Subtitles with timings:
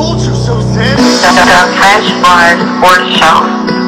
[0.00, 0.96] told you so, Zen.
[0.96, 3.79] The Fresh Bar Sports.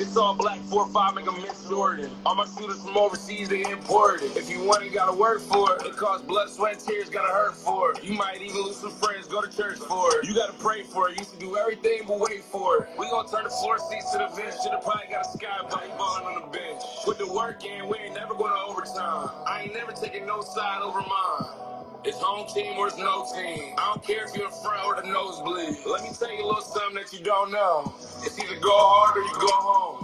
[0.00, 2.10] This all black 4-5 make a Miss Jordan.
[2.24, 4.34] All my shooters from overseas, they imported.
[4.34, 5.84] If you want it, gotta work for it.
[5.84, 8.02] It costs blood, sweat, tears, gotta hurt for it.
[8.02, 10.24] You might even lose some friends, go to church for it.
[10.24, 11.18] You gotta pray for it.
[11.18, 12.88] You to do everything but wait for it.
[12.98, 14.54] We gonna turn the floor seats to the bench.
[14.64, 16.82] Should've probably got a sky bike ballin' on the bench.
[17.06, 19.28] With the work in, we ain't never going to overtime.
[19.46, 21.70] I ain't never taking no side over mine.
[22.02, 23.74] It's home team or it's no team.
[23.76, 25.76] I don't care if you're in front or the nosebleed.
[25.84, 27.92] Let me tell you a little something that you don't know.
[28.24, 29.99] It's either go hard or you go home.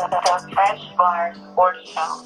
[0.00, 2.22] The, Fresh Bar Sports Show.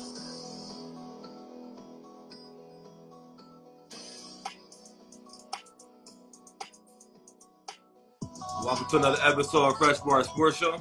[8.64, 10.80] Welcome to another episode of Fresh Bar Sports Show.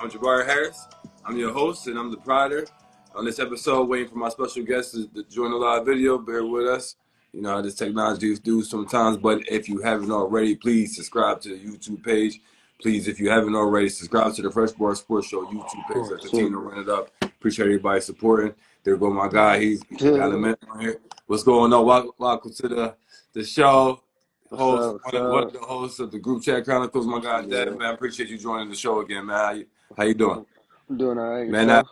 [0.00, 0.88] I'm Jabari Harris.
[1.24, 2.66] I'm your host and I'm the provider.
[3.14, 6.18] On this episode, waiting for my special guest to, to join the live video.
[6.18, 6.96] Bear with us.
[7.32, 11.50] You know how this technology do sometimes, but if you haven't already, please subscribe to
[11.50, 12.40] the YouTube page.
[12.80, 16.10] Please, if you haven't already, subscribe to the Fresh Bar Sports Show YouTube page.
[16.10, 17.10] Let's continue to run it up.
[17.22, 18.54] Appreciate everybody supporting.
[18.84, 19.60] There go my guy.
[19.60, 21.00] He's got a on here.
[21.26, 21.86] What's going on?
[21.86, 22.94] Welcome, welcome to the
[23.32, 24.02] the show.
[24.50, 27.64] Host, one, of, one of the hosts of the Group Chat Chronicles, my guy Yeah.
[27.64, 27.94] Dad, man.
[27.94, 29.36] Appreciate you joining the show again, man.
[29.36, 29.66] How you,
[29.96, 30.46] how you doing?
[30.88, 31.48] I'm doing all right.
[31.48, 31.82] Man?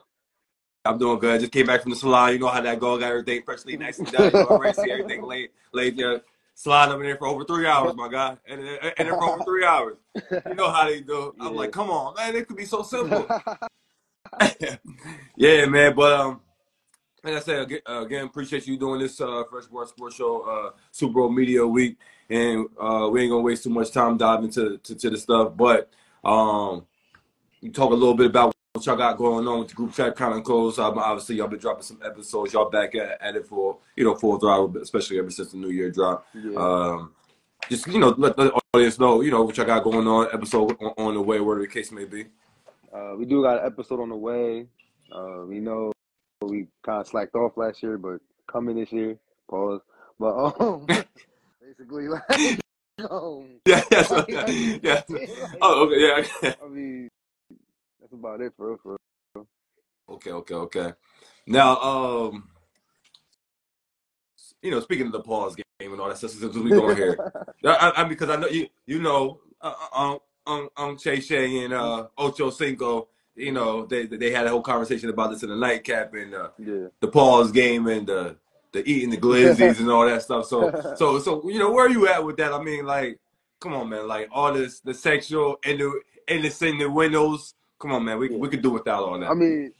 [0.84, 1.40] I'm doing good.
[1.40, 2.32] Just came back from the salon.
[2.34, 2.98] You know how that go.
[2.98, 4.30] Got everything freshly nice and done.
[4.32, 5.96] You know, everything laid, laid
[6.54, 8.36] Salon up in there for over three hours, my guy.
[8.46, 8.60] And,
[8.98, 9.96] and, for over three hours.
[10.30, 11.34] You know how they do.
[11.40, 11.58] I'm Yeah.
[11.60, 12.34] like, come on, man.
[12.36, 13.26] It could be so simple.
[15.36, 15.94] yeah, man.
[15.94, 16.40] But um,
[17.22, 20.42] like I said again, uh, again appreciate you doing this uh, Fresh Bar Sports Show
[20.42, 21.98] uh, Super Bowl Media Week,
[22.28, 25.52] and uh, we ain't gonna waste too much time diving into to, to the stuff.
[25.56, 25.90] But
[26.24, 26.86] um,
[27.60, 30.16] you talk a little bit about what y'all got going on with the group chat
[30.16, 30.80] Chronicles.
[30.80, 32.52] Um, obviously, y'all been dropping some episodes.
[32.52, 35.70] Y'all back at, at it for you know full throttle, especially ever since the New
[35.70, 36.26] Year drop.
[36.34, 36.58] yeah.
[36.58, 37.12] Um,
[37.70, 40.26] just you know, let, let the audience know you know what y'all got going on.
[40.32, 42.26] Episode on, on the way, whatever the case may be.
[42.92, 44.66] Uh, we do got an episode on the way.
[45.12, 45.92] Uh, we know
[46.42, 49.16] we kind of slacked off last year, but coming this year.
[49.48, 49.82] Pause.
[50.18, 50.86] But um,
[51.62, 52.22] basically, like,
[53.08, 55.02] um, Yeah, yes, like, yeah.
[55.08, 55.30] like,
[55.62, 56.54] Oh, okay, yeah.
[56.62, 57.08] I mean,
[58.14, 58.96] about it for real, for
[59.34, 59.46] real.
[60.08, 60.92] Okay, okay, okay.
[61.46, 62.48] Now, um,
[64.62, 67.18] you know, speaking of the pause game and all that stuff, since we going here,
[67.64, 71.64] I, I, mean because I know you, you know, uh, um, um, um, Che Che
[71.64, 75.48] and uh, Ocho Cinco, you know, they they had a whole conversation about this in
[75.48, 76.88] the nightcap and uh, Yeah.
[77.00, 78.36] the pause game and the
[78.72, 80.46] the eating the glizzies and all that stuff.
[80.46, 82.52] So, so, so, you know, where are you at with that?
[82.52, 83.20] I mean, like,
[83.60, 87.54] come on, man, like all this, the sexual and the innocent the windows.
[87.80, 88.38] Come on, man, we Yeah.
[88.38, 89.30] we could do without all that.
[89.30, 89.72] I mean,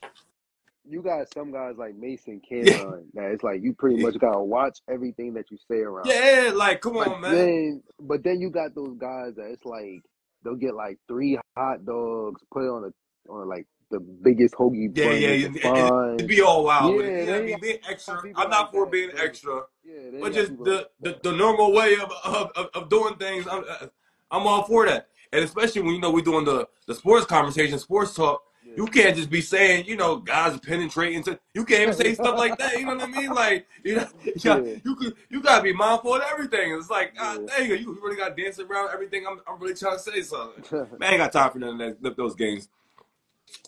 [0.89, 2.79] you got some guys like Mason Yeah.
[2.81, 6.05] Cameron that it's like you pretty much gotta watch everything that you say around.
[6.05, 7.49] Yeah, like come But on, man.
[7.49, 10.03] then, but then you got those guys that it's like
[10.45, 14.95] they'll get like three hot dogs, put it on a on like the biggest hoagie
[14.95, 15.49] Yeah, yeah, yeah.
[15.49, 16.29] can It, it, find.
[16.29, 18.23] be all wild with Yeah, know I mean, being extra.
[18.35, 22.13] I'm not for being extra, yeah, but just the like the, the normal way of
[22.25, 23.47] of, of, of doing things.
[23.51, 23.87] I'm uh,
[24.31, 27.79] I'm all for that, and especially when you know we're doing the the sports conversation,
[27.79, 28.43] sports talk.
[28.77, 31.23] You can't just be saying, you know, guys penetrating.
[31.25, 32.77] To, you can't even say stuff like that.
[32.77, 33.33] You know what I mean?
[33.33, 34.75] Like, you know, you, got, Yeah.
[34.85, 36.73] you could, you gotta be mindful of everything.
[36.73, 37.57] It's like, God Yeah.
[37.69, 39.27] dang, you really got dance around everything.
[39.29, 40.65] I'm, I'm really trying to say something.
[40.99, 42.69] Man, I ain't got time for none of that, those games.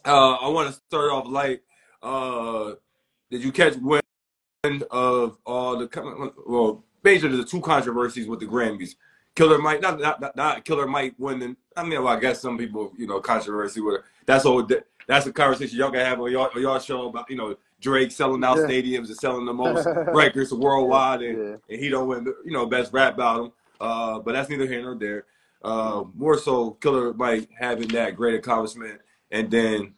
[0.04, 1.60] Uh, I want to start off light.
[2.02, 2.72] Uh,
[3.30, 4.02] did you catch wind
[4.90, 8.96] of all the well, basically the two controversies with the Grammys?
[9.36, 11.56] Killer Mike, not not not, Killer Mike winning.
[11.76, 14.00] I mean, well, I guess some people, you know, controversy with.
[14.24, 14.66] That's all.
[15.06, 18.10] That's a conversation y'all can have on y'all, on y'all show about, you know, Drake
[18.10, 18.64] selling out Yeah.
[18.64, 21.56] stadiums and selling the most records worldwide, and, Yeah.
[21.68, 23.52] and he don't win, the, you know, best rap album.
[23.80, 25.26] Uh, but that's neither here nor there.
[25.62, 29.00] Uh, more so, Killer Mike having that great accomplishment,
[29.30, 29.94] and then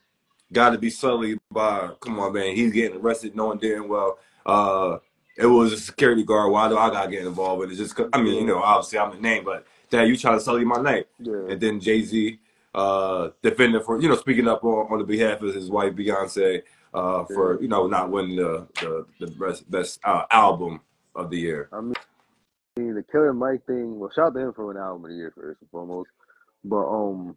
[0.53, 1.91] got to be sullied by.
[2.01, 4.99] Come on, man, he's getting arrested, knowing damn well uh,
[5.39, 6.51] it was a security guard.
[6.53, 7.77] Why do I gotta get involved with it?
[7.77, 10.41] Just 'cause- I mean, you know, obviously I'm the name, but dad, you trying to
[10.41, 11.05] sell sully my name.
[11.21, 11.47] Yeah.
[11.53, 12.41] And then Jay Z
[12.75, 16.63] uh, defending for you know speaking up on, on the behalf of his wife Beyonce
[16.93, 20.81] uh, for you know not winning the the, the best best uh, album
[21.15, 21.69] of the year.
[21.73, 21.95] I mean,
[22.95, 23.99] the Killer Mike thing.
[23.99, 26.11] Well, shout out to him for an album of the year first and foremost.
[26.65, 27.37] But um,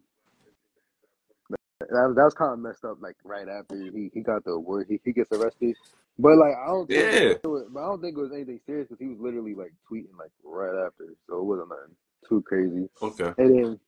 [1.49, 2.97] that, that was kind of messed up.
[3.01, 5.75] Like right after he, he got the word, he, he gets arrested.
[6.21, 7.19] But like I don't think Yeah.
[7.43, 9.73] it was, but I don't think it was anything serious because he was literally like
[9.91, 11.95] tweeting like right after, so it wasn't nothing
[12.29, 12.87] too crazy.
[13.01, 13.33] Okay.
[13.37, 13.79] And then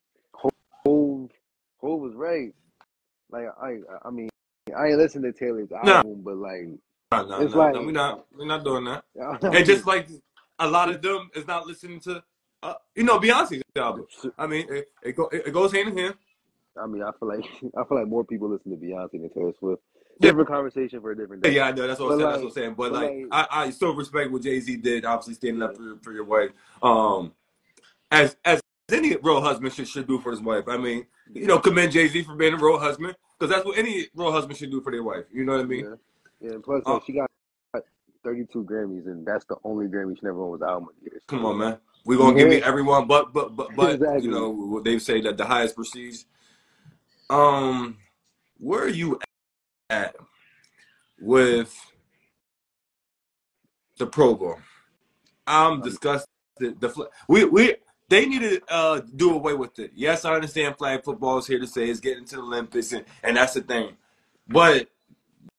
[0.84, 1.30] Hove,
[1.80, 2.52] Hove was right.
[3.30, 4.28] Like I, I mean,
[4.76, 5.98] I ain't listened to Taylor's Nah.
[5.98, 6.68] album, but like,
[7.12, 8.26] No, no, It's like- we're not.
[8.36, 9.04] We're not doing that.
[9.42, 10.08] And just like
[10.58, 12.22] a lot of them is not listening to,
[12.62, 14.06] uh, you know, Beyonce's album.
[14.38, 16.14] I mean, it, it, go, it goes hand in hand.
[16.80, 17.44] I mean, I feel like
[17.76, 19.82] I feel like more people listen to Beyonce than Taylor Swift.
[20.20, 21.54] Different conversation for a different day.
[21.56, 21.86] Yeah, I know.
[21.88, 22.30] That's what, I'm saying.
[22.30, 22.74] That's what I'm saying.
[22.74, 25.04] But, but like, like- I, I still respect what Jay Z did.
[25.04, 26.50] Obviously, standing up for, for your wife.
[26.82, 27.32] Um,
[28.10, 28.60] as as
[28.92, 30.64] any real husband should should do for his wife.
[30.68, 33.76] I mean, you know, commend Jay Z for being a real husband because that's what
[33.78, 35.24] any real husband should do for their wife.
[35.32, 35.84] You know what I mean?
[35.84, 36.52] Yeah, yeah.
[36.54, 37.30] And plus, Uh, like, she got
[38.22, 41.20] 32 Grammys, and that's the only Grammy she never won was album of the year.
[41.26, 41.78] Come on, man.
[42.04, 44.24] We're gonna give me everyone, but but but but Exactly.
[44.24, 46.22] you know they say that the highest prestige.
[47.30, 47.96] Um,
[48.58, 49.18] where are you
[49.94, 50.16] at
[51.20, 51.74] with
[53.98, 54.58] the Pro Bowl?
[55.46, 56.28] I'm disgusted.
[56.58, 57.76] The we we
[58.08, 59.92] they need to uh, do away with it.
[59.94, 63.04] Yes, I understand flag football is here to say it's getting to the Olympics, and,
[63.22, 63.96] and that's the thing.
[64.46, 64.88] But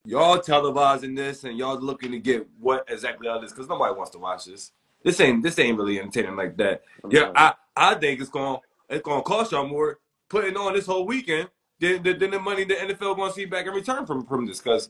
[0.06, 4.12] y'all televising this and y'all looking to get what exactly of this because nobody wants
[4.12, 4.72] to watch this.
[5.04, 6.84] This ain't this ain't really entertaining like that.
[7.10, 10.00] Yeah, I, I think it's going to it's going to cost y'all more
[10.30, 11.50] putting on this whole weekend
[11.80, 14.60] than, than, the money the NFL going to see back in return from from this
[14.60, 14.90] because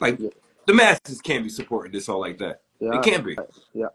[0.00, 0.30] like Yeah.
[0.66, 2.62] the masses can't be supporting this all like that.
[2.80, 3.36] Yeah, It can't be.
[3.72, 3.86] Yeah,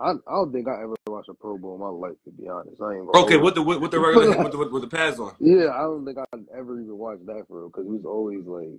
[0.00, 2.48] I, I don't think I ever watched a Pro Bowl in my life, to be
[2.48, 2.80] honest.
[2.80, 5.34] I ain't Okay, with the with the regular with the, with, with the pads on.
[5.40, 8.44] Yeah, I don't think I'd ever even watched that for real because it was always
[8.46, 8.78] like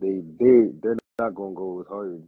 [0.00, 2.22] they they they're not gonna go as hard.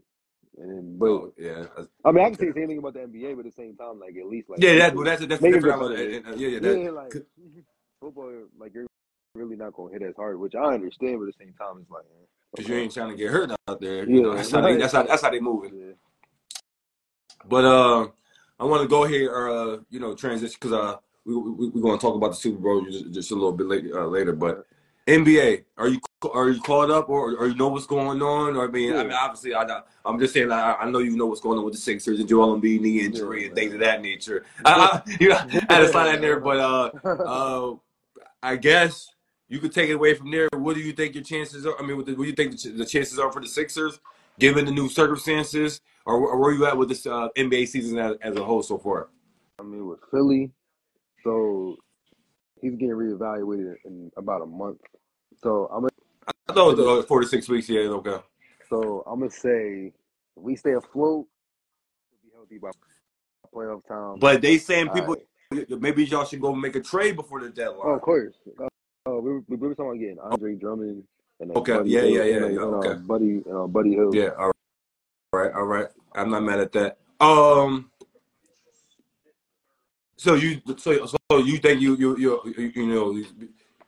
[0.58, 1.64] And then, but Oh, yeah,
[2.04, 3.76] I mean, I can say the same thing about the NBA, but at the same
[3.76, 5.64] time, like at least like yeah, that, people- that's it different.
[5.64, 7.14] Uh, uh, Yeah, yeah, that, yeah, like
[8.00, 8.86] football, like you're
[9.34, 11.90] really not gonna hit as hard, which I understand, but at the same time, it's
[11.90, 12.74] like eh, because okay.
[12.74, 14.08] you ain't trying to get hurt out there.
[14.08, 14.80] You know, Yeah, that's how they right.
[14.80, 15.72] that's how that's how they moving.
[15.74, 15.92] Yeah.
[17.48, 18.08] But uh,
[18.58, 21.98] I want to go here, uh, you know, transition because uh, we we we're going
[21.98, 24.00] to talk about the Super Bowl just, just a little bit later.
[24.00, 24.66] Uh, later, but
[25.06, 26.00] NBA, are you
[26.34, 28.56] are you caught up or or you know what's going on?
[28.56, 29.64] Or I mean, I mean, obviously, I
[30.04, 32.28] I'm just saying, I, I know you know what's going on with the Sixers and
[32.28, 34.44] Joel Embiid knee injury Yeah, and things of that nature.
[34.64, 37.74] I, I, you know, I had to slide that in there, but uh, uh,
[38.42, 39.08] I guess
[39.50, 40.48] you could take it away from there.
[40.54, 41.76] What do you think your chances are?
[41.78, 43.98] I mean, what, do- you think the, chances are for the Sixers,
[44.38, 48.16] given the new circumstances, or, or where you at with this uh, NBA season as,
[48.22, 49.08] as a whole so far?
[49.58, 50.52] I mean, with Philly,
[51.24, 51.76] so
[52.62, 54.78] he's getting reevaluated in about a month.
[55.42, 55.90] So I'm gonna
[56.48, 57.68] I thought it was uh, four to six weeks.
[57.68, 58.18] Yeah, okay.
[58.68, 59.92] so I'm gonna say
[60.36, 61.26] if we stay afloat,
[62.12, 62.70] we'll be healthy by
[63.52, 64.20] playoff time.
[64.20, 65.16] But they saying people
[65.52, 65.80] Alright.
[65.80, 67.80] maybe y'all should go make a trade before the deadline.
[67.84, 68.34] Oh, of course.
[69.08, 71.04] Uh, we, were, we were talking about getting Andre Drummond
[71.40, 72.94] and uh, Okay, Buddy yeah, Hield, yeah, yeah, and, yeah, and, uh, okay.
[73.00, 74.14] Buddy and uh, Buddy Hield.
[74.14, 74.54] Yeah, all right,
[75.32, 75.86] all right, all right.
[76.14, 76.98] I'm not mad at that.
[77.18, 77.90] Um,
[80.16, 83.22] so you, so, so you think you, you, you, you, you know,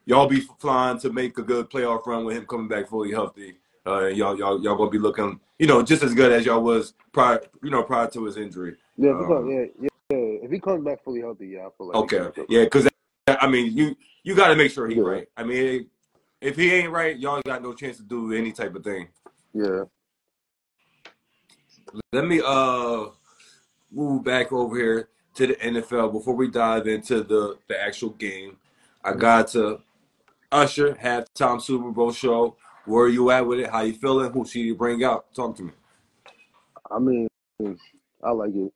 [0.07, 3.57] y'all be flying to make a good playoff run with him coming back fully healthy.
[3.87, 6.95] Uh, y'all, y'all, y'all gonna be looking, you know, just as good as y'all was
[7.13, 8.77] prior, you know, prior to his injury.
[8.97, 10.19] Yeah, if he Um, comes, yeah, yeah.
[10.45, 12.47] If he comes back fully healthy, yeah, I feel like Okay, can make it.
[12.49, 12.92] yeah, because
[13.27, 15.03] I mean, you, you got to make sure he Yeah.
[15.03, 15.29] right.
[15.37, 15.89] I mean,
[16.41, 19.09] if he ain't right, y'all got no chance to do any type of thing.
[19.55, 19.85] Yeah.
[22.13, 23.07] Let me uh
[23.91, 28.57] move back over here to the NFL before we dive into the the actual game.
[29.05, 29.81] I got to
[30.51, 32.57] Usher halftime Super Bowl show.
[32.87, 33.71] Where are you at with it?
[33.71, 34.33] How you feeling?
[34.33, 35.33] Who should you bring out?
[35.35, 35.73] Talk to me.
[36.91, 37.29] I mean,
[38.23, 38.73] I like it.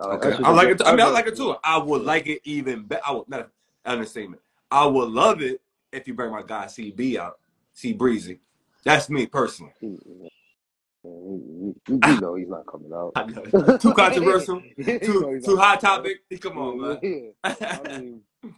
[0.00, 0.82] I Okay, I like it.
[0.84, 1.56] I mean, I like it too.
[1.64, 3.02] I would like it even better.
[3.06, 3.48] I would not
[3.84, 4.40] understatement.
[4.70, 5.60] I would love it
[5.92, 7.38] if you bring my guy CB out,
[7.72, 8.40] C Breezy.
[8.84, 9.72] That's me personally.
[9.82, 11.74] You
[12.20, 13.12] know he's not coming out.
[13.80, 14.62] Too controversial.
[14.84, 16.22] Too too hot topic.
[16.40, 17.32] Come on, man.
[17.44, 18.54] I mean, ain't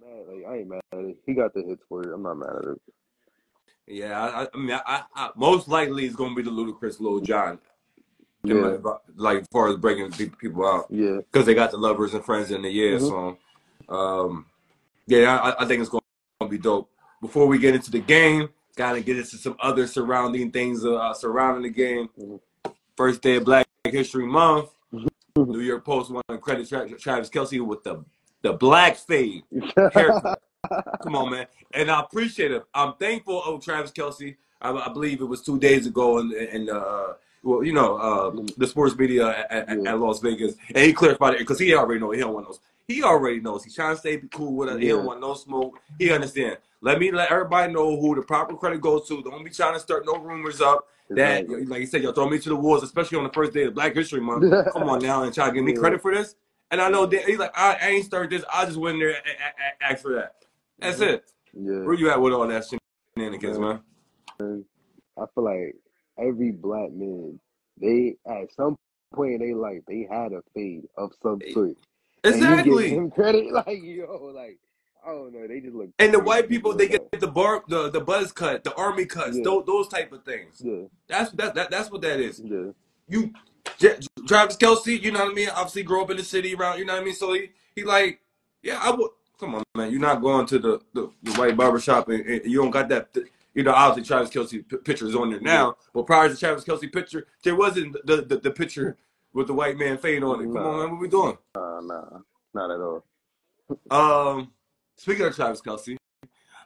[0.00, 0.26] mad.
[0.28, 1.16] Like, I ain't mad at it.
[1.26, 2.12] He got the hits for it.
[2.12, 2.80] I'm not mad at it.
[3.86, 7.58] Yeah, I, I- mean, I, I, most likely it's gonna be the Ludacris Lil Jon.
[8.44, 8.78] Yeah,
[9.16, 12.50] like as far as breaking people out yeah, because they got the lovers and friends
[12.52, 12.98] in the year.
[12.98, 13.08] Mhm.
[13.88, 14.46] So, um,
[15.06, 16.88] yeah, I, I think it's gonna be dope.
[17.20, 21.64] Before we get into the game, gotta get into some other surrounding things uh, surrounding
[21.64, 22.08] the game.
[22.18, 22.40] Mhm.
[22.96, 24.70] First day of Black History Month.
[24.94, 25.08] Mhm.
[25.48, 28.04] New York Post want to credit Tra- Travis Kelce with the
[28.42, 29.42] the black fade.
[29.92, 30.40] haircut.
[31.02, 31.46] Come on, man.
[31.72, 32.64] And I appreciate it.
[32.72, 34.36] I'm thankful of Travis Kelce.
[34.60, 38.30] I, I believe it was two days ago in, in uh, well, you know, uh,
[38.56, 39.92] the sports media at, at, Yeah.
[39.92, 42.60] at Las Vegas, and he clarified it because he already know he don't want those.
[42.86, 43.64] He already knows.
[43.64, 44.80] He's trying to stay cool with us.
[44.80, 45.78] He don't want no smoke.
[45.98, 46.56] He understand.
[46.80, 49.22] Let me let everybody know who the proper credit goes to.
[49.22, 51.64] Don't be trying to start no rumors up that, Exactly.
[51.66, 53.74] like you said, y'all throw me to the wolves, especially on the first day of
[53.74, 54.50] Black History Month.
[54.72, 55.78] Come on now and try to give me Yeah.
[55.80, 56.34] credit for this.
[56.70, 58.44] And I know that he's like, I, I ain't started this.
[58.52, 60.34] I just went in there and, and- and asked for that.
[60.78, 61.24] That's it.
[61.54, 61.80] Yeah.
[61.80, 62.64] Where you at with all that
[63.16, 63.78] shenanigans, Yeah.
[64.40, 64.64] man?
[65.18, 65.74] I feel like
[66.18, 67.40] every black man,
[67.80, 68.76] they at some
[69.14, 71.76] point in their life, they had a fade of some eh, sort.
[72.24, 72.90] And you Exactly.
[72.96, 74.58] them credit, like yo, like
[75.06, 75.90] I don't know, they just look.
[75.98, 79.36] And the white people, they get the bar, the, the buzz cut, the army cuts,
[79.36, 79.44] Yeah.
[79.44, 80.58] those, those type of things.
[80.58, 80.90] that.
[81.08, 82.40] That's that, that that's what that is.
[82.40, 82.72] Yeah, yeah,
[83.08, 83.32] You,
[83.78, 85.48] J- Travis Kelce, you know what I mean?
[85.50, 87.14] Obviously, grew up in the city around, you know what I mean?
[87.14, 88.20] So he, he like,
[88.62, 89.10] yeah, I would.
[89.40, 92.44] Come on, man, you're not going to the the, the white barber shop and, and
[92.44, 93.08] you don't got that.
[93.58, 96.62] You know, obviously Travis Kelce p- picture is on there now, but prior to Travis
[96.62, 98.96] Kelce picture, there wasn't the the, the picture
[99.32, 100.44] with the white man fade on it.
[100.44, 101.36] Come on, man, what we doing?
[101.56, 102.18] nah, nah,
[102.54, 103.04] not at all.
[103.90, 104.52] Um,
[104.96, 105.96] speaking of Travis Kelce,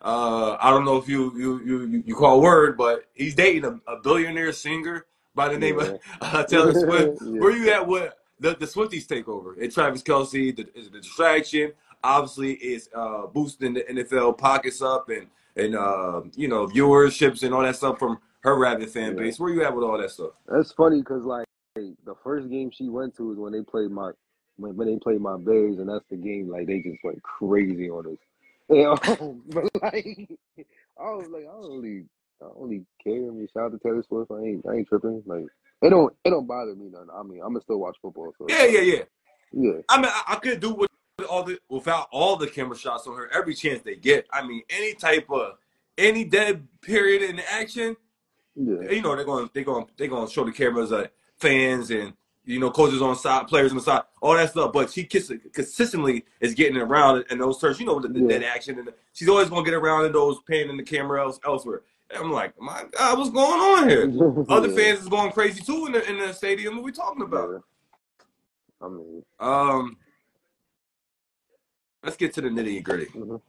[0.02, 3.64] uh, I don't know if you you you you- you call word, but he's dating
[3.64, 5.84] a, a billionaire singer by the name Yeah.
[5.86, 7.22] of uh, Taylor Swift.
[7.24, 7.40] Yeah.
[7.40, 9.58] Where you at with the the Swifties takeover?
[9.58, 11.72] And Travis Kelce the, is the distraction.
[12.04, 17.54] Obviously, is uh, boosting the NFL pockets up and and uh, you know viewerships and
[17.54, 19.38] all that stuff from her rabid fan base.
[19.38, 20.32] Where you at with all that stuff?
[20.46, 24.12] That's funny because like the first game she went to was when they played my
[24.56, 27.90] when, when they played my Bears, and that's the game like they just went crazy
[27.90, 28.18] on us.
[28.70, 28.96] You know,
[29.48, 30.30] but like
[30.98, 32.06] I was like, I don't really,
[32.40, 33.28] I don't really care.
[33.28, 34.30] I mean, shout out to Taylor Swift.
[34.30, 35.22] I ain't, I ain't tripping.
[35.26, 35.44] Like
[35.82, 37.08] it don't, it don't bother me none.
[37.12, 38.32] I mean, I'm gonna still watch football.
[38.38, 39.02] So Yeah, yeah, yeah.
[39.52, 40.88] yeah, I mean, I, I could do with
[41.32, 44.26] all the without all the camera shots on her every chance they get.
[44.30, 45.54] I mean, any type of
[45.96, 47.96] any dead period in the action,
[48.54, 51.06] yeah, you know, they're going they're going they're going to show the cameras uh,
[51.38, 52.12] fans and
[52.44, 54.72] you know coaches on side, players on the side, all that stuff.
[54.74, 57.80] But she consistently is getting around in those turns.
[57.80, 58.28] You know, the, the Yeah.
[58.28, 60.82] dead action, and the, she's always going to get around in those pan in the
[60.82, 61.80] camera else elsewhere.
[62.10, 64.12] And I'm like, my God, what's going on here?
[64.50, 66.74] Other Yeah, fans is going crazy too in the in the stadium.
[66.76, 67.64] What we talking about?
[68.82, 69.96] I mean, Um,
[72.02, 73.06] let's get to the nitty gritty.
[73.06, 73.40] mhm.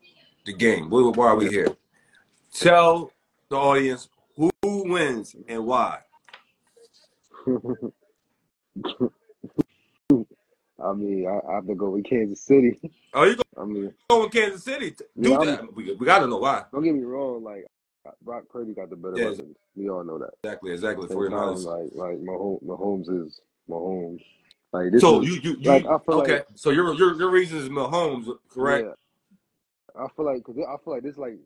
[0.45, 0.89] The game.
[0.89, 1.69] Why, are we here?
[2.53, 3.11] Tell
[3.49, 5.99] the audience who wins and why.
[10.83, 12.79] I mean, I, I have to go with Kansas City.
[13.13, 14.91] Oh, you go, I mean, going Kansas City?
[14.91, 15.73] Do Yeah, that.
[15.73, 16.63] We, we got to know why.
[16.73, 17.43] don't get me wrong.
[17.43, 17.65] Like
[18.21, 19.41] Brock Purdy got the better Yeah.
[19.75, 20.31] We all know that.
[20.43, 21.07] Exactly, exactly.
[21.07, 21.65] For time, honest.
[21.65, 24.21] like like Mahomes, Mahomes is Mahomes.
[24.73, 26.33] Like this So is, you you, you like, I feel okay?
[26.37, 28.85] like- so your your your reason is Mahomes, correct?
[28.87, 28.93] Yeah.
[29.95, 31.37] I feel like because I feel like this is like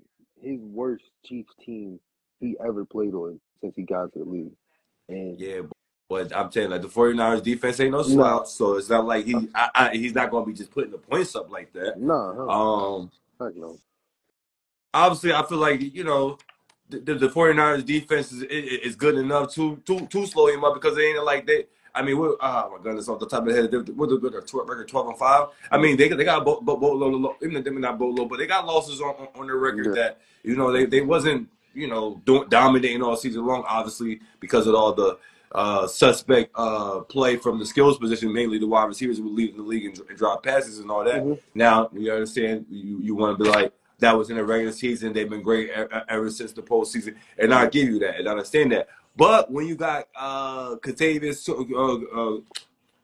[0.42, 2.00] his worst Chiefs team
[2.40, 4.54] he ever played on since he got to the league.
[5.10, 5.62] And Yeah,
[6.10, 8.04] but I'm telling you, like the 49ers defense ain't no No.
[8.04, 10.92] slouch, so it's not like he I, I, he's not going to be just putting
[10.92, 12.00] the points up like that.
[12.00, 13.78] nah, huh, Um, heck no.
[14.94, 16.38] obviously, I feel like you know
[16.90, 20.76] the, the, the 49ers defense is, is good enough to to to slow him up
[20.76, 21.66] because they ain't like they.
[21.98, 24.18] I mean, we're, oh my goodness, off the top of the head, they're, what the,
[24.20, 25.48] record twelve and five.
[25.72, 28.66] I mean, they they got boat boat boatload, even them not boatload, but they got
[28.66, 29.92] losses on on, on their record Yeah.
[30.02, 34.68] that you know they they wasn't you know doing, dominating all season long, obviously because
[34.68, 35.18] of all the
[35.54, 39.58] uh, suspect uh, play from the skills position, mainly the wide receivers who were leading
[39.58, 41.24] the league and, and drop passes and all that.
[41.24, 41.40] Mhm.
[41.56, 45.14] Now you understand you you want to be like that was in the regular season.
[45.14, 48.28] They've been great e- e- ever since the postseason, and I give you that and
[48.28, 48.90] I understand that.
[49.18, 52.38] But when you got uh Kadarius, uh, uh,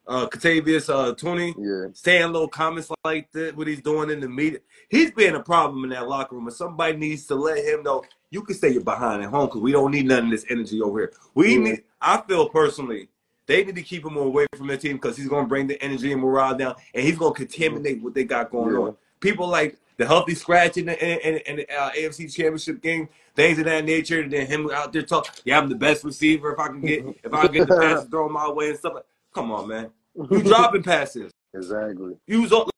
[0.08, 4.29] uh, Kadarius uh, Toney Yeah, saying little comments like that, what he's doing in the
[4.29, 7.84] media, he's being a problem in that locker room, and somebody needs to let him
[7.84, 10.82] know you can stay behind at home because we don't need none of this energy
[10.82, 11.13] over here.
[11.36, 11.84] We need.
[12.01, 13.10] I feel personally.
[13.46, 15.82] They need to keep him away from the team because he's going to bring the
[15.84, 18.79] energy and morale down, and he's going to contaminate what they got going Yeah.
[18.79, 18.98] on.
[19.20, 23.09] People like the healthy scratch in the in, in, in the uh, AFC Championship game,
[23.35, 24.21] things of that nature.
[24.21, 26.53] And then him out there talk, yeah, I'm the best receiver.
[26.53, 28.93] If I can get if I can get the passes thrown my way and stuff.
[28.95, 29.89] like Come on, man,
[30.31, 31.31] you dropping passes.
[31.53, 32.15] exactly.
[32.27, 32.69] You was all-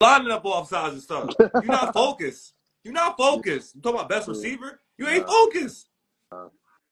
[0.00, 1.34] lining up off sides and stuff.
[1.38, 2.54] You're not focused.
[2.84, 3.74] You're not focused.
[3.74, 4.80] You talking about best receiver?
[4.96, 5.32] You ain't Nah.
[5.32, 5.88] focused.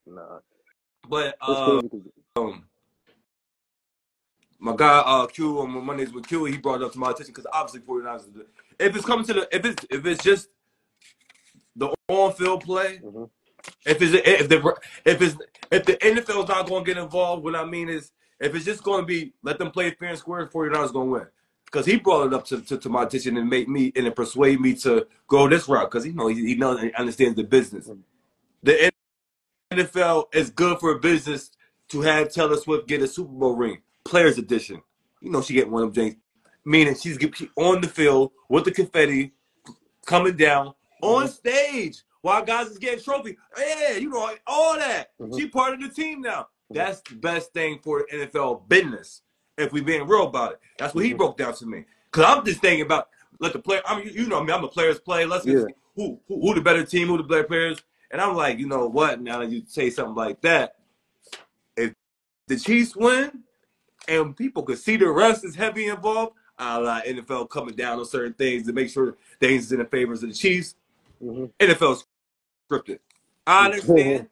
[0.08, 0.38] Nah,
[1.08, 1.82] But uh,
[2.36, 2.64] um,
[4.58, 7.32] my guy uh Q on Mondays with Q, he brought it up to my attention
[7.32, 8.24] because obviously 49ers.
[8.78, 10.48] If it's coming to the if it's if it's just
[11.74, 13.30] the on field play, Mhm.
[13.84, 15.36] if it's if the if it's
[15.70, 18.82] if the NFL's not going to get involved, what I mean is if it's just
[18.82, 21.26] going to be let them play fair and square, 49ers going to win.
[21.64, 24.14] Because he brought it up to, to, to my attention and made me and it
[24.14, 27.42] persuade me to go this route because he know he, he knows and understands the
[27.44, 27.90] business.
[28.62, 28.92] The
[29.72, 31.50] NFL is good for a business
[31.88, 34.80] to have Taylor Swift get a Super Bowl ring, Players Edition.
[35.20, 36.16] You know she get one of them things.
[36.66, 37.16] Meaning she's
[37.56, 39.32] on the field with the confetti
[40.04, 43.36] coming down on stage while guys is getting trophy.
[43.56, 45.10] Yeah, you know all that.
[45.18, 45.38] Mhm.
[45.38, 46.48] She part of the team now.
[46.68, 49.22] That's the best thing for the NFL business.
[49.56, 51.18] If we being real about it, that's what he Mhm.
[51.18, 51.84] broke down to me.
[52.10, 53.08] Cause I'm just thinking about
[53.38, 53.82] let the player.
[53.86, 54.52] I mean, you know me.
[54.52, 55.24] I'm a players play.
[55.24, 55.64] Let's get Yeah.
[55.94, 57.78] who, who who the better team, who the better players.
[58.10, 59.20] And I'm like, you know what?
[59.20, 60.76] Now that you say something like that,
[61.76, 61.94] if
[62.48, 63.44] the Chiefs win
[64.08, 68.06] and people could see the rest is heavy involved, I like NFL coming down on
[68.06, 70.74] certain things to make sure things is in the favors of the Chiefs.
[71.22, 71.50] Mhm.
[71.60, 72.06] NFL's
[72.70, 72.98] scripted.
[73.46, 74.28] I understand.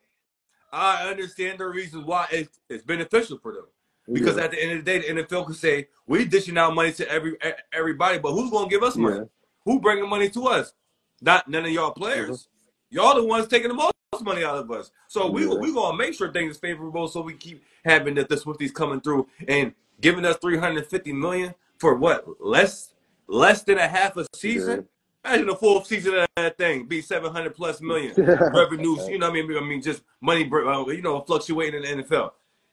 [0.73, 3.65] I understand the reasons why it's, it's beneficial for them.
[4.13, 4.45] Because yeah.
[4.45, 7.09] at the end of the day, the NFL could say we dishing out money to
[7.11, 7.37] every
[7.73, 9.19] everybody, but who's gonna give us money?
[9.19, 9.25] Yeah.
[9.65, 10.75] Who bringing money to us?
[11.23, 12.49] Not none of y'all players.
[12.91, 14.91] Y'all the ones taking the most money out of us.
[15.09, 15.55] So we Yeah.
[15.55, 19.01] we gonna make sure things is favorable, so we keep having the, the Swifties coming
[19.01, 22.93] through and giving us three hundred fifty million for what less
[23.27, 24.87] less than a half a season.
[25.25, 29.09] Imagine a full season of that thing be seven hundred plus million revenues.
[29.09, 29.57] You know what I mean?
[29.57, 32.33] I mean just money, uh, you know, fluctuating in the NFL.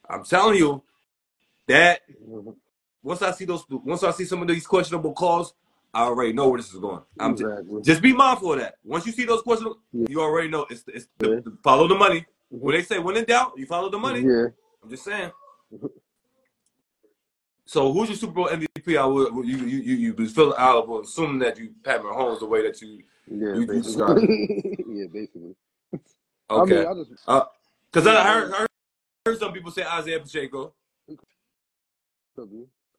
[0.09, 0.83] I'm telling you
[1.67, 2.01] that
[3.03, 5.53] once I see those, once I see some of these questionable calls,
[5.93, 7.01] I already know where this is going.
[7.19, 7.81] I'm Exactly.
[7.83, 8.75] just be mindful of that.
[8.83, 10.05] Once you see those questions, Yeah.
[10.09, 11.39] you already know it's it's Yeah.
[11.43, 12.19] the- follow the money.
[12.53, 12.59] Mhm.
[12.59, 14.21] When they say when in doubt, you follow the money.
[14.21, 14.47] Yeah.
[14.83, 15.31] I'm just saying.
[17.71, 18.99] So who's your Super Bowl MVP?
[18.99, 22.45] I would you you you you be feeling out assuming that you Pat Mahomes the
[22.45, 23.53] way that you Yeah.
[23.53, 24.85] You- you basically.
[24.89, 25.05] yeah.
[25.13, 25.55] Basically.
[25.93, 25.99] okay.
[26.49, 27.25] I mean, I just.
[27.93, 28.67] Because I heard, heard
[29.25, 30.73] heard some people say Isaiah Pacheco.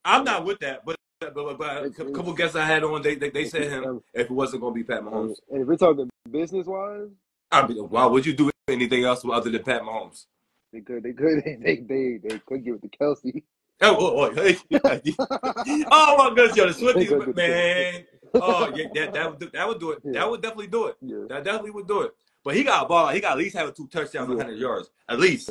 [0.07, 3.15] I'm not with that, but but, but, but a couple guests I had on, they
[3.17, 5.37] they, they said him Um, if it wasn't going to be Pat Mahomes.
[5.51, 7.11] And if we're talking business wise,
[7.51, 10.25] I mean, why would you do anything else other than Pat Mahomes?
[10.73, 11.03] they could.
[11.03, 11.43] They could.
[11.61, 13.43] They they they could give it to Kelce.
[13.85, 14.55] Oh, oh, oh,
[15.91, 18.05] oh my goodness, yo, the Swifties, man.
[18.35, 19.99] Oh, yeah, that, that, would, do- that would do it.
[20.05, 20.13] Yeah.
[20.13, 20.97] That would definitely do it.
[21.03, 21.25] Yeah.
[21.29, 22.15] That definitely would do it.
[22.45, 23.09] But he got a ball.
[23.09, 24.37] He got at least have two touchdowns, Yeah.
[24.37, 24.91] 100 yards.
[25.09, 25.51] At least.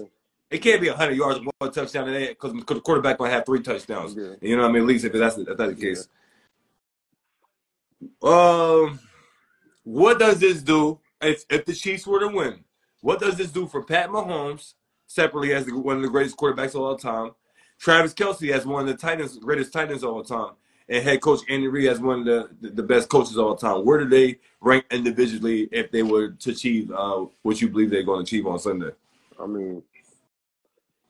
[0.50, 4.16] It can't be 100 yards, one touchdown, because the quarterback might have three touchdowns.
[4.16, 4.82] You know what I mean?
[4.84, 6.08] At least if that's, if that's the case.
[8.24, 9.00] Um,
[9.84, 12.64] what does this do if, if the Chiefs were to win?
[13.02, 14.74] What does this do for Pat Mahomes
[15.08, 17.32] separately as the, one of the greatest quarterbacks of all time?
[17.82, 20.52] Travis Kelce as one of the Titans, greatest Titans of all time,
[20.88, 23.84] and head coach Andy Reid as one of the, the, best coaches of all time.
[23.84, 28.04] Where do they rank individually if they were to achieve uh, what you believe they're
[28.04, 28.92] going to achieve on Sunday?
[29.42, 29.82] I mean,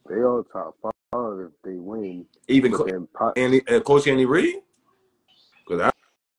[0.08, 2.26] they all top five if they win.
[2.48, 4.56] Even co- Andy, uh, Coach Andy Reid?
[5.68, 5.92] Because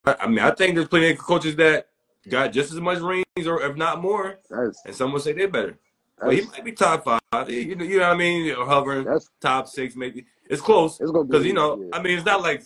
[0.07, 1.89] I, I mean, I think there's plenty of coaches that
[2.27, 5.49] got just as much rings, or if not more, that's and some would say they're
[5.49, 5.79] better.
[6.23, 7.51] But he might be top five.
[7.51, 8.49] You know, you know what I mean?
[8.49, 10.25] Know, hovering that's top six, maybe.
[10.49, 11.89] It's close it's gonna be because you know, yeah.
[11.93, 12.63] I mean, it's not like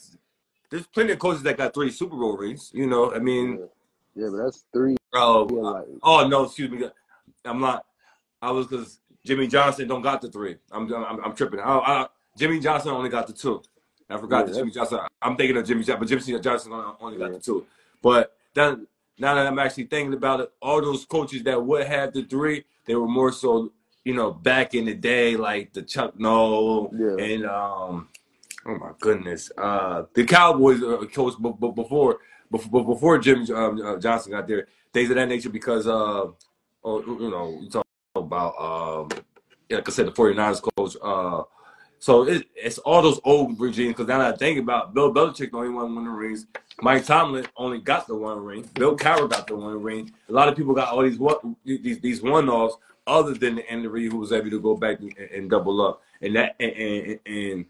[0.70, 2.70] there's plenty of coaches that got three Super Bowl rings.
[2.74, 3.58] You know, I mean,
[4.14, 4.24] yeah.
[4.24, 4.96] yeah, but that's three.
[5.14, 6.86] oh, Yeah, like oh no, excuse me,
[7.44, 7.84] I'm not.
[8.42, 10.56] I was because Jimmy Johnson don't got the three.
[10.70, 11.60] I'm I'm, I'm tripping.
[11.60, 13.62] I, I, Jimmy Johnson only got the two.
[14.10, 15.00] I forgot Yeah, that Jimmy Johnson.
[15.22, 17.66] I'm thinking of Jimmy Johnson, but Jimmy Johnson only only got the two.
[18.02, 18.86] But then
[19.18, 22.64] now that I'm actually thinking about it, all those coaches that would have the three,
[22.84, 23.72] they were more so,
[24.04, 27.24] you know, back in the day, like the Chuck Noll Yeah.
[27.24, 28.08] and um,
[28.66, 32.18] oh my goodness, uh, the Cowboys uh, coach b- b- before
[32.50, 36.26] before before Jim um, uh, Johnson got there, things of that nature because uh,
[36.84, 39.08] oh, you know, you talk about um,
[39.70, 40.96] like I said, the 49ers coach.
[41.02, 41.42] Uh,
[41.98, 43.94] so it, it's all those old regimes.
[43.94, 46.46] Because now that I think about, Bill Belichick the only one win the rings.
[46.82, 48.68] Mike Tomlin only got the one ring.
[48.74, 50.12] Bill Cowher got the one ring.
[50.28, 53.70] A lot of people got all these what these these one offs, other than the
[53.70, 56.02] Andy Reid who was able to go back and, and double up.
[56.20, 57.66] And that and, and, and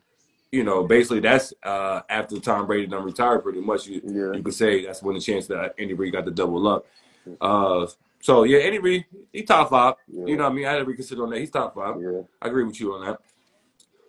[0.51, 3.87] you know basically that's uh, after Tom Brady done retired pretty much.
[3.87, 4.37] You yeah.
[4.37, 6.87] you could say that's when the chance that Andy Reid got to double up.
[7.41, 7.87] Uh,
[8.21, 9.95] so yeah, Andy Reid, he top five.
[10.09, 10.27] Yeah.
[10.27, 10.67] You know what I mean?
[10.67, 11.39] I had to reconsider on that.
[11.39, 12.01] He's top five.
[12.01, 12.23] Yeah.
[12.43, 13.21] I agree with you on that.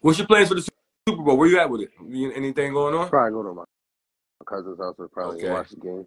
[0.02, 0.62] What's your plans for the
[1.08, 1.38] Super Bowl?
[1.38, 1.92] Where you at with it?
[2.36, 3.10] Anything going on?
[3.10, 3.64] Probably go to my
[4.46, 5.52] cousin's house and probably Okay.
[5.52, 6.06] watch the game.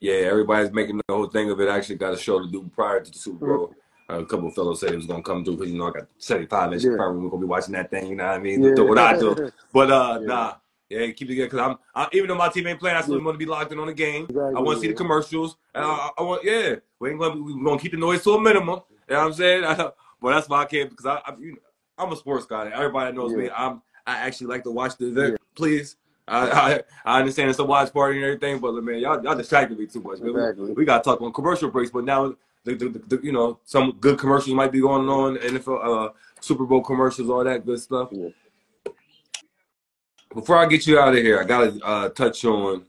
[0.00, 1.68] Yeah, everybody's making the whole thing of it.
[1.68, 3.56] I actually got a show to do prior to the Super Mm-hmm.
[3.56, 3.74] Bowl.
[4.10, 5.92] Uh, a couple of fellows said it was gonna come through because you know I
[5.92, 6.96] got 75 inch Yeah.
[6.96, 8.08] probably we're gonna be watching that thing.
[8.08, 8.62] You know what I mean?
[8.62, 8.74] Yeah.
[8.74, 9.52] Do what I do.
[9.72, 10.26] But uh, Yeah.
[10.26, 10.54] nah,
[10.90, 13.22] yeah, keep it good because I'm I, even though my team ain't playing, I still
[13.22, 14.24] want to be locked in on the game.
[14.24, 15.56] Exactly, I want to see the commercials.
[15.74, 18.40] And I, I want yeah, we ain't gonna we gonna keep the noise to a
[18.40, 18.80] minimum.
[19.08, 19.62] You know what I'm saying?
[20.20, 21.58] but that's why I can't because I, I you know,
[21.98, 22.70] I'm a sports guy.
[22.74, 23.50] Everybody knows me.
[23.54, 25.38] I'm I actually like to watch the event.
[25.54, 25.96] Please.
[26.26, 29.78] I, I I understand it's a watch party and everything, but man, y'all y'all distracted
[29.78, 30.20] me too much.
[30.20, 30.32] Man.
[30.32, 30.40] We-
[30.74, 34.18] We, gotta talk on commercial breaks, but now the, the, the, you know some good
[34.18, 38.08] commercials might be going on, NFL, uh, Super Bowl commercials, all that good stuff.
[38.12, 38.28] Yeah.
[40.34, 42.86] before I get you out of here, I gotta uh, touch on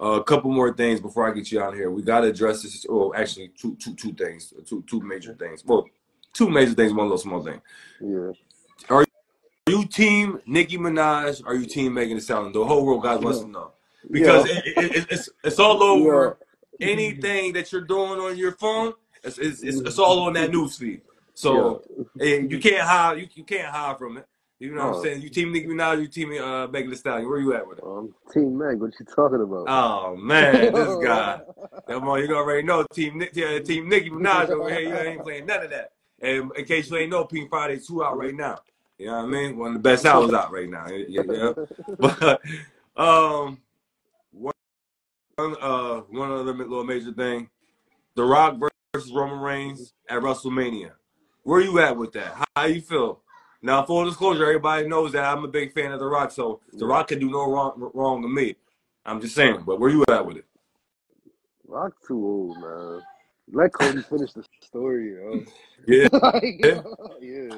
[0.00, 1.90] uh, a couple more things before I get you out of here.
[1.90, 2.84] We gotta address this.
[2.88, 5.64] Oh, actually, two two two things, two two major things.
[5.64, 5.86] Well,
[6.32, 7.60] two major things, one little small thing.
[8.00, 8.32] Yeah.
[8.90, 9.04] Are
[9.68, 11.42] you team Nicki Minaj?
[11.46, 12.52] Are you team Megan Thee Stallion?
[12.52, 13.72] The whole world guys wants to know
[14.10, 14.56] because Yeah.
[14.58, 16.36] it, it, it, it's it's all over
[16.78, 16.88] Yeah.
[16.88, 18.94] anything that you're doing on your phone.
[19.22, 21.02] It's it's, it's, it's all on that news feed.
[21.34, 21.82] So
[22.20, 24.26] eh, you can't hide you, you can't hide from it.
[24.58, 25.22] You know what I'm saying?
[25.22, 27.28] You team Nicki Minaj, you team uh, Megan Thee Stallion.
[27.28, 27.84] Where you at with it?
[27.84, 29.64] Um, Team Meg, what you talking about?
[29.68, 31.40] Oh man, this guy.
[31.88, 34.80] Come on, you already know Team Nick, yeah, Team Nicki Minaj over here.
[34.80, 35.92] You ain't playing none of that.
[36.22, 38.60] And in case you ain't know, Pink Friday two out right now.
[38.98, 39.58] You know what I mean?
[39.58, 40.86] One of the best albums out right now.
[40.88, 41.52] Yeah, yeah.
[41.98, 42.40] But
[42.96, 43.60] um,
[44.30, 44.54] one
[45.60, 47.50] uh one other little major thing:
[48.14, 48.60] The Rock
[48.94, 50.92] versus Roman Reigns at WrestleMania.
[51.42, 52.34] Where you at with that?
[52.34, 53.20] How, how you feel?
[53.60, 56.86] Now, full disclosure, everybody knows that I'm a big fan of The Rock, so The
[56.86, 58.56] Rock can do no wrong wrong to me.
[59.04, 60.46] I'm just saying, but where you at with it?
[61.66, 63.02] Rock too old, man.
[63.50, 65.42] Let Cody finish the story, yo.
[65.86, 66.08] Yeah.
[66.12, 66.82] like, Yeah.
[67.20, 67.56] yeah.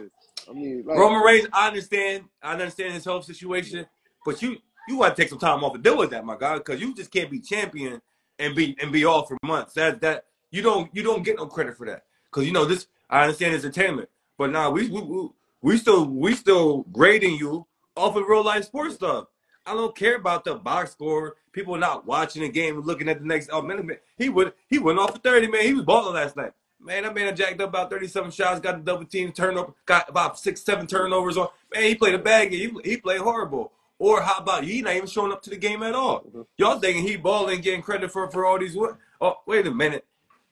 [0.48, 2.24] I mean, like, Roman Reigns, I understand.
[2.42, 3.86] I understand his health situation,
[4.24, 4.56] but you
[4.88, 6.94] you got to take some time off to deal with that, my God, because you
[6.94, 8.00] just can't be champion
[8.38, 9.74] and be and be off for months.
[9.74, 12.86] That that you don't you don't get no credit for that because you know this.
[13.10, 15.28] I understand it's entertainment, but now we we, we
[15.62, 17.66] we still we still grading you
[17.96, 19.26] off of real life sports stuff.
[19.66, 21.36] I don't care about the box score.
[21.52, 23.48] People not watching the game looking at the next.
[23.52, 25.46] Oh man, man, he would he went off for thirty.
[25.46, 26.52] Man, he was balling last night.
[26.80, 30.38] Man, that man jacked up about thirty-seven shots, got the double team turnover, got about
[30.38, 31.48] six, seven turnovers on.
[31.72, 32.78] Man, he played a bad game.
[32.84, 33.72] He, he played horrible.
[33.98, 36.26] Or how about he not even showing up to the game at all?
[36.58, 38.76] Y'all thinking he balling, getting credit for for all these?
[39.20, 40.04] Oh, wait a minute.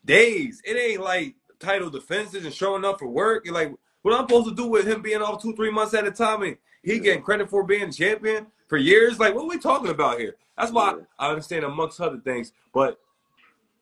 [0.05, 0.62] Days.
[0.64, 3.44] It ain't like title defenses and showing up for work.
[3.44, 6.07] You're like, what I'm supposed to do with him being off two, three months at
[6.07, 9.20] a time and he getting credit for being champion for years?
[9.20, 10.35] Like, what are we talking about here?
[10.56, 12.54] That's why I understand amongst other things.
[12.72, 12.98] But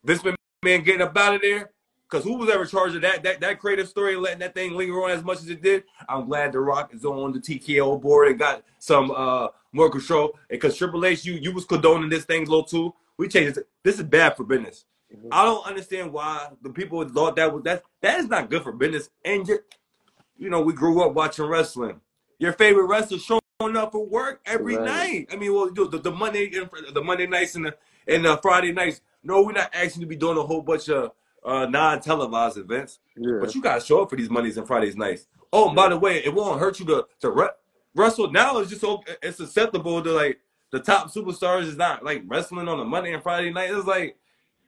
[0.03, 1.71] this man getting up out of there,
[2.11, 4.73] because who was ever charged of that, that that creative story and letting that thing
[4.73, 5.85] linger on as much as it did?
[6.09, 10.37] I'm glad The Rock is on the TKO board and got some uh more control.
[10.49, 12.93] Because Triple H, you you was condoning this thing a little too.
[13.17, 13.69] We changed it.
[13.85, 14.87] This is bad for business.
[15.31, 18.73] I don't understand why the people thought that was that that is not good for
[18.73, 19.09] business.
[19.25, 19.61] And you,
[20.37, 22.01] you know, we grew up watching wrestling.
[22.41, 23.19] Your favorite wrestler
[23.61, 24.85] showing up for work every Right.
[24.87, 25.29] night.
[25.33, 29.01] I mean, well, the, the Monday the Monday nights and the and the Friday nights.
[29.23, 31.13] No, we're not asking you to be doing a whole bunch of
[31.45, 32.99] uh, non-televised events.
[33.17, 33.39] yeah.
[33.41, 35.27] But you gotta show up for these Mondays and Fridays nights.
[35.53, 37.49] Oh, and by the way, it won't hurt you to to re-
[37.95, 38.31] wrestle.
[38.31, 40.39] Now it's just so it's acceptable to like
[40.71, 43.71] the top superstars is not like wrestling on a Monday and Friday night.
[43.71, 44.17] It's like,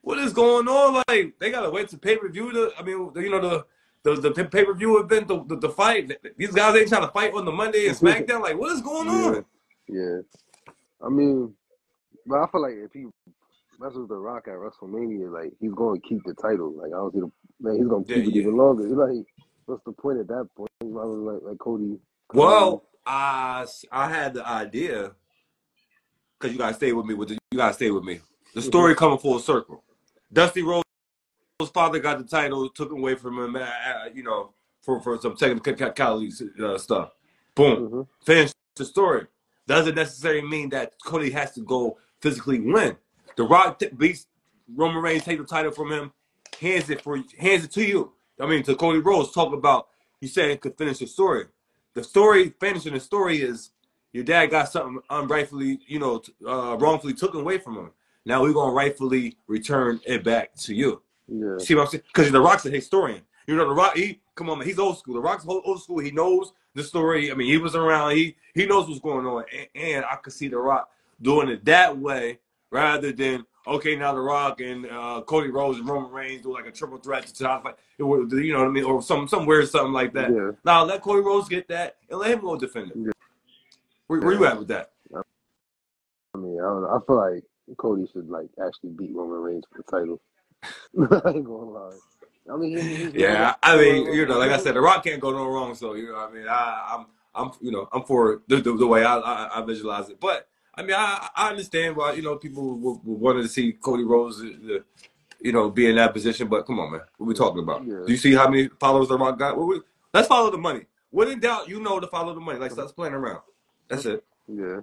[0.02, 1.02] what is going on?
[1.08, 2.52] Like they gotta wait to pay per view.
[2.52, 3.66] To I mean, you know the.
[4.04, 6.12] The, the pay per view event, the, the, the fight.
[6.36, 8.42] These guys ain't trying to fight on the Monday and SmackDown.
[8.42, 9.44] Like, what is going on?
[9.88, 10.18] Yeah.
[11.04, 11.54] I mean,
[12.26, 13.06] but I feel like if he
[13.78, 16.72] wrestles The Rock at WrestleMania, like he's going to keep the title.
[16.72, 18.42] Like I don't see the man, he's going to Yeah, keep it yeah.
[18.42, 18.86] even longer.
[18.86, 19.26] It's like,
[19.66, 20.70] what's the point at that point?
[20.80, 21.98] He might as well like, like Cody.
[22.32, 25.12] Well, I I had the idea
[26.38, 27.14] because you gotta stay with me.
[27.14, 28.20] With the, you gotta stay with me.
[28.54, 28.68] The mm-hmm.
[28.68, 29.82] story coming full circle.
[30.32, 30.84] Dusty Rhodes'
[31.70, 33.56] father got the title, took it away from him.
[33.56, 37.12] Uh, uh, you know, for for some technicality uh, stuff.
[37.54, 37.88] Boom.
[37.88, 38.08] Mhm.
[38.24, 39.26] Finish the story.
[39.66, 42.96] Doesn't necessarily mean that Cody has to go physically win.
[43.36, 44.26] The Rock t- beats
[44.74, 46.12] Roman Reigns, take the title from him,
[46.60, 48.12] hands it for hands it to you.
[48.40, 49.88] I mean, to Cody Rhodes, talk about
[50.20, 51.46] you said it could finish the story.
[51.94, 53.70] The story, finishing the story is
[54.12, 57.90] your dad got something unrightfully, you know, uh, wrongfully taken away from him.
[58.24, 61.02] Now we're gonna rightfully return it back to you.
[61.32, 61.58] Yeah.
[61.58, 62.02] See what I'm saying?
[62.06, 63.22] Because the Rock's a historian.
[63.46, 63.96] You know, the Rock.
[63.96, 64.68] He come on, man.
[64.68, 65.14] He's old school.
[65.14, 65.98] The Rock's old old school.
[65.98, 67.30] He knows the story.
[67.30, 68.16] I mean, he was around.
[68.16, 69.44] He he knows what's going on.
[69.56, 70.90] And, and I could see the Rock
[71.20, 72.38] doing it that way
[72.70, 76.66] rather than okay, now the Rock and uh, Cody Rhodes and Roman Reigns do like
[76.66, 77.76] a triple threat to top fight.
[77.98, 78.84] Would- You know what I mean?
[78.84, 80.30] Or some some weird something like that.
[80.32, 80.50] Yeah.
[80.64, 82.96] Now let Cody Rhodes get that and let him go defend it.
[82.96, 83.12] Yeah.
[84.06, 84.90] Where, where you at with that?
[86.34, 86.88] I mean, I don't know.
[86.90, 87.44] I feel like
[87.76, 90.20] Cody should like actually beat Roman Reigns for the title.
[90.64, 91.96] I ain't gonna lie.
[92.52, 95.30] I mean, he, Yeah, I mean, you know, like I said, the Rock can't go
[95.30, 95.74] no wrong.
[95.74, 98.86] So you know, I mean, I, I'm, I'm, you know, I'm for the, the, the
[98.86, 100.20] way I, I, I visualize it.
[100.20, 104.40] But I mean, I, I understand why you know people wanted to see Cody Rhodes,
[104.40, 104.84] uh, the,
[105.40, 106.48] you know, be in that position.
[106.48, 107.86] But come on, man, what we talking about?
[107.86, 108.02] Yeah.
[108.06, 109.56] Do you see how many followers the Rock got?
[109.56, 109.80] We,
[110.12, 110.86] let's follow the money.
[111.10, 112.58] When in doubt, you know to follow the money.
[112.58, 113.42] Like stop playing around.
[113.88, 114.24] That's it.
[114.48, 114.80] Yeah.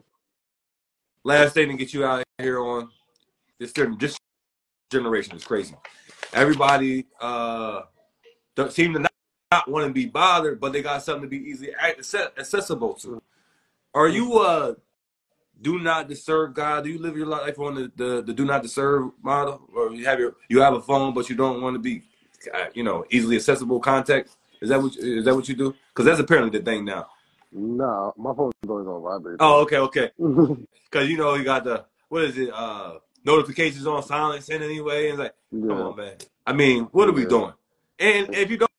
[1.23, 2.89] Last thing to get you out here on
[3.59, 4.17] this this
[4.89, 5.75] generation is crazy.
[6.33, 7.81] Everybody uh
[8.55, 9.11] don't seem to not,
[9.51, 13.21] not want to be bothered, but they got something to be easily accessible to.
[13.93, 14.73] Are you uh
[15.61, 16.85] do not disturb God?
[16.85, 20.05] Do you live your life on the, the, the do not disturb model, or you
[20.05, 22.03] have your you have a phone but you don't want to be,
[22.53, 24.29] uh, you know, easily accessible contact?
[24.61, 25.75] Is that what is that what you do?
[25.89, 27.07] Because that's apparently the thing now.
[27.51, 29.37] Nah, my phone's always on vibrate.
[29.39, 30.11] Oh, okay, okay.
[30.91, 32.49] Because you know you got the what is it?
[32.51, 35.09] Uh, notifications on silence and anyway.
[35.09, 35.35] And it's like,
[35.67, 36.15] come on, man.
[36.45, 37.53] I mean, what are we doing?
[37.99, 38.71] And if you don't,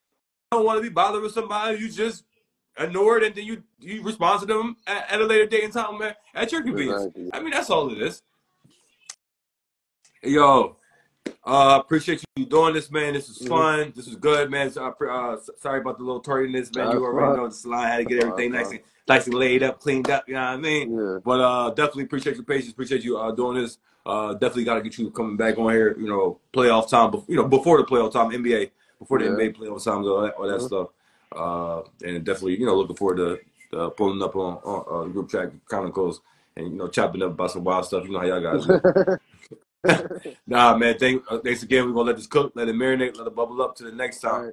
[0.51, 2.25] don't want to be bothered with somebody, you just
[2.79, 5.73] ignore it and then you you respond to them at, at a later date and
[5.73, 7.05] time, man, at your convenience.
[7.05, 7.31] exactly.
[7.33, 8.23] I mean, that's all it is.
[10.23, 10.77] Yo,
[11.45, 13.15] uh, appreciate you doing this, man.
[13.15, 13.49] This was Mhm.
[13.49, 13.93] fun.
[13.97, 14.71] This was good, man.
[14.71, 16.87] So, uh, sorry about the little tardiness, man.
[16.87, 17.37] That's You already fine.
[17.37, 20.29] know the salon had to get everything nice and nice and laid up, cleaned up.
[20.29, 20.97] You know what I mean?
[20.99, 22.73] Yeah, But uh, definitely appreciate your patience.
[22.73, 23.79] Appreciate you uh, doing this.
[24.07, 25.97] Uh, definitely got to get you coming back on here.
[25.99, 27.13] You know, playoff time.
[27.13, 29.31] bef- You know, before the playoff time, NBA, before the yeah.
[29.33, 30.67] NBA playoff times, all that, all that Mhm.
[30.67, 30.89] stuff.
[31.35, 33.17] Uh, and definitely, you know, looking forward
[33.73, 36.21] to uh, pulling up on, on uh, group chat chronicles
[36.57, 38.05] and you know chopping up about some wild stuff.
[38.05, 39.17] You know how y'all guys do.
[40.47, 40.99] Nah, man.
[40.99, 41.87] Thank, uh, thanks again.
[41.87, 44.21] We're gonna let this cook, let it marinate, let it bubble up to the next
[44.21, 44.53] time.